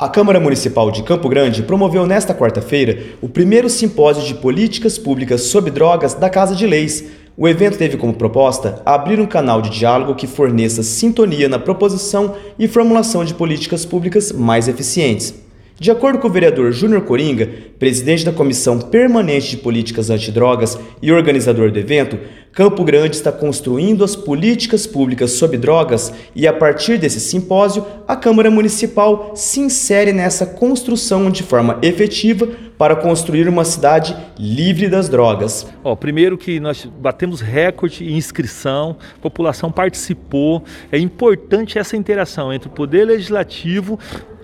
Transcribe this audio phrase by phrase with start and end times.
[0.00, 5.42] A Câmara Municipal de Campo Grande promoveu nesta quarta-feira o primeiro simpósio de políticas públicas
[5.42, 7.04] sobre drogas da Casa de Leis.
[7.36, 12.34] O evento teve como proposta abrir um canal de diálogo que forneça sintonia na proposição
[12.58, 15.34] e formulação de políticas públicas mais eficientes.
[15.80, 17.48] De acordo com o vereador Júnior Coringa,
[17.78, 22.18] presidente da Comissão Permanente de Políticas Antidrogas e organizador do evento,
[22.52, 28.14] Campo Grande está construindo as políticas públicas sobre drogas e, a partir desse simpósio, a
[28.14, 35.08] Câmara Municipal se insere nessa construção de forma efetiva para construir uma cidade livre das
[35.08, 35.66] drogas.
[35.84, 40.62] Ó, primeiro que nós batemos recorde em inscrição, a população participou.
[40.90, 43.98] É importante essa interação entre o Poder Legislativo,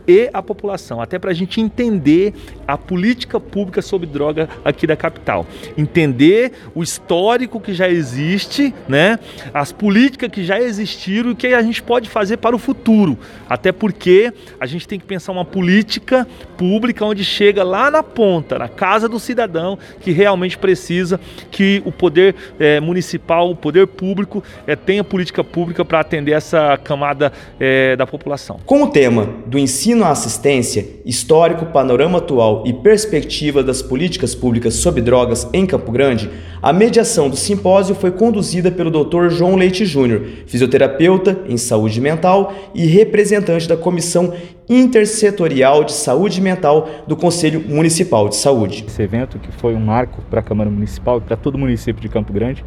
[0.07, 2.33] e a população, até para a gente entender
[2.67, 9.19] a política pública sobre droga aqui da capital, entender o histórico que já existe, né,
[9.53, 13.19] as políticas que já existiram e o que a gente pode fazer para o futuro,
[13.49, 18.59] até porque a gente tem que pensar uma política pública onde chega lá na ponta,
[18.59, 24.43] na casa do cidadão que realmente precisa que o poder é, municipal, o poder público
[24.67, 28.61] é, tenha política pública para atender essa camada é, da população.
[28.65, 34.35] Com o tema do ensino ensino à assistência, histórico, panorama atual e perspectiva das políticas
[34.35, 36.31] públicas sobre drogas em Campo Grande,
[36.63, 39.29] a mediação do simpósio foi conduzida pelo Dr.
[39.31, 44.35] João Leite Júnior, fisioterapeuta em saúde mental e representante da Comissão
[44.69, 48.85] Intersetorial de Saúde Mental do Conselho Municipal de Saúde.
[48.87, 52.03] Esse evento, que foi um marco para a Câmara Municipal e para todo o município
[52.03, 52.65] de Campo Grande,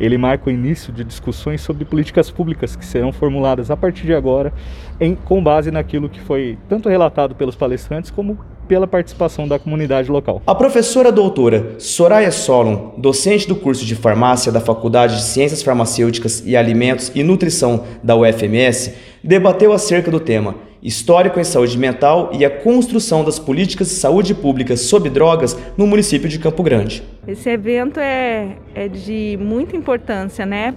[0.00, 4.14] ele marca o início de discussões sobre políticas públicas que serão formuladas a partir de
[4.14, 4.50] agora,
[4.98, 10.10] em, com base naquilo que foi tanto relatado pelos palestrantes como pela participação da comunidade
[10.10, 10.40] local.
[10.46, 16.42] A professora doutora Soraya Solon, docente do curso de farmácia da Faculdade de Ciências Farmacêuticas
[16.46, 22.44] e Alimentos e Nutrição da UFMS, debateu acerca do tema Histórico em Saúde Mental e
[22.44, 27.04] a construção das políticas de saúde pública sobre drogas no município de Campo Grande.
[27.26, 30.74] Esse evento é, é de muita importância, né?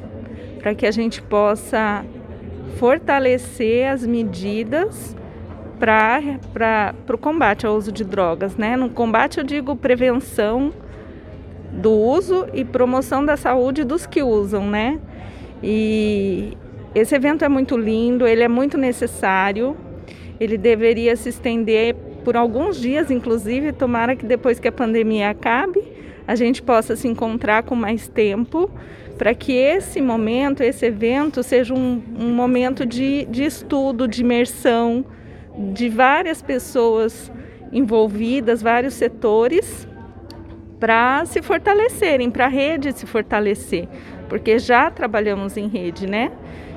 [0.60, 2.06] Para que a gente possa
[2.78, 5.16] fortalecer as medidas
[5.80, 8.56] para o combate ao uso de drogas.
[8.56, 8.76] Né?
[8.76, 10.72] No combate, eu digo prevenção
[11.72, 14.68] do uso e promoção da saúde dos que usam.
[14.70, 15.00] Né?
[15.64, 16.56] E
[16.94, 19.76] esse evento é muito lindo, ele é muito necessário,
[20.40, 25.82] ele deveria se estender por alguns dias, inclusive, tomara que depois que a pandemia acabe,
[26.28, 28.70] a gente possa se encontrar com mais tempo
[29.18, 35.06] para que esse momento, esse evento, seja um, um momento de, de estudo, de imersão,
[35.74, 37.32] de várias pessoas
[37.72, 39.88] envolvidas, vários setores,
[40.80, 43.88] para se fortalecerem, para a rede se fortalecer,
[44.28, 46.32] porque já trabalhamos em rede, né?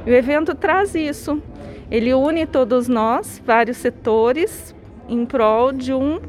[0.07, 1.43] E o evento traz isso.
[1.91, 4.75] Ele une todos nós, vários setores,
[5.09, 6.21] em prol de um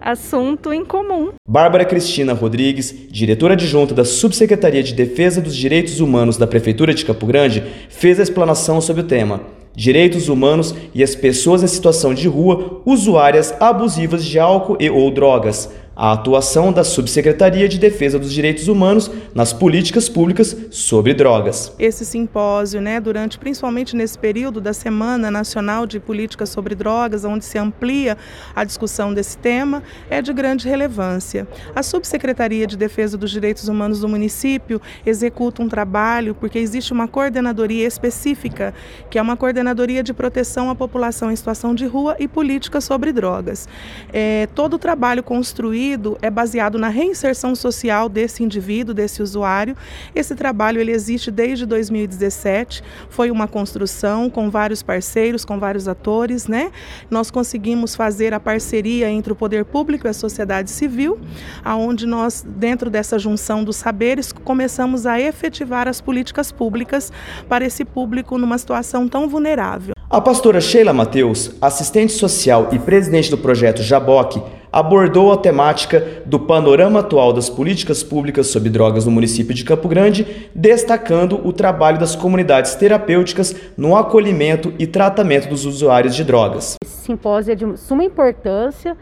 [0.00, 1.32] assunto em comum.
[1.46, 7.04] Bárbara Cristina Rodrigues, diretora adjunta da Subsecretaria de Defesa dos Direitos Humanos da Prefeitura de
[7.04, 9.40] Campo Grande, fez a explanação sobre o tema
[9.78, 15.08] direitos humanos e as pessoas em situação de rua usuárias abusivas de álcool e ou
[15.08, 21.74] drogas a atuação da Subsecretaria de Defesa dos Direitos Humanos nas políticas públicas sobre drogas.
[21.76, 27.44] Esse simpósio, né, durante principalmente nesse período da Semana Nacional de Políticas sobre Drogas, onde
[27.44, 28.16] se amplia
[28.54, 31.48] a discussão desse tema, é de grande relevância.
[31.74, 37.08] A Subsecretaria de Defesa dos Direitos Humanos do município executa um trabalho porque existe uma
[37.08, 38.72] coordenadoria específica,
[39.10, 43.12] que é uma coordenadoria de proteção à população em situação de rua e política sobre
[43.12, 43.68] drogas.
[44.12, 45.87] É, todo o trabalho construído
[46.20, 49.76] é baseado na reinserção social desse indivíduo, desse usuário.
[50.14, 56.46] Esse trabalho ele existe desde 2017, foi uma construção com vários parceiros, com vários atores,
[56.46, 56.70] né?
[57.10, 61.18] Nós conseguimos fazer a parceria entre o poder público e a sociedade civil,
[61.64, 67.12] aonde nós dentro dessa junção dos saberes começamos a efetivar as políticas públicas
[67.48, 69.94] para esse público numa situação tão vulnerável.
[70.10, 74.40] A pastora Sheila Mateus, assistente social e presidente do projeto Jaboque,
[74.72, 79.88] abordou a temática do panorama atual das políticas públicas sobre drogas no município de Campo
[79.88, 86.74] Grande, destacando o trabalho das comunidades terapêuticas no acolhimento e tratamento dos usuários de drogas.
[86.84, 88.96] Esse simpósio é de suma importância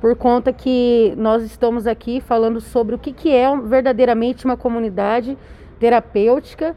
[0.00, 5.36] por conta que nós estamos aqui falando sobre o que é verdadeiramente uma comunidade
[5.80, 6.74] terapêutica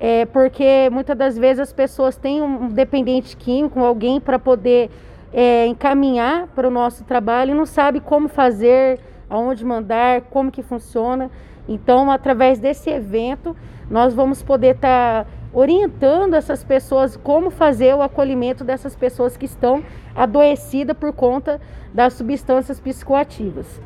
[0.00, 4.90] é, porque muitas das vezes as pessoas têm um dependente químico, alguém para poder
[5.32, 8.98] é, encaminhar para o nosso trabalho e não sabe como fazer,
[9.28, 11.30] aonde mandar, como que funciona.
[11.68, 13.56] Então, através desse evento,
[13.90, 19.44] nós vamos poder estar tá orientando essas pessoas como fazer o acolhimento dessas pessoas que
[19.44, 19.82] estão
[20.14, 21.60] adoecidas por conta
[21.92, 23.80] das substâncias psicoativas.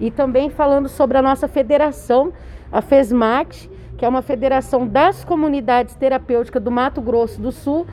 [0.00, 2.32] E também falando sobre a nossa federação,
[2.70, 7.86] a FESMAT, que é uma federação das comunidades terapêuticas do Mato Grosso do Sul,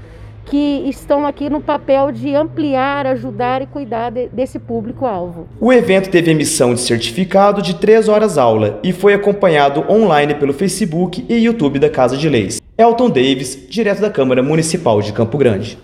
[0.51, 5.47] que estão aqui no papel de ampliar, ajudar e cuidar de, desse público-alvo.
[5.61, 10.51] O evento teve emissão de certificado de 3 horas aula e foi acompanhado online pelo
[10.51, 12.61] Facebook e YouTube da Casa de Leis.
[12.77, 15.77] Elton Davis, direto da Câmara Municipal de Campo Grande.